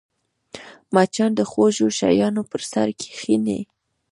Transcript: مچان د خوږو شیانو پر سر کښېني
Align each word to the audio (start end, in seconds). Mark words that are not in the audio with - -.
مچان 0.93 1.31
د 1.35 1.41
خوږو 1.49 1.87
شیانو 1.97 2.41
پر 2.51 2.61
سر 2.71 2.87
کښېني 2.99 3.59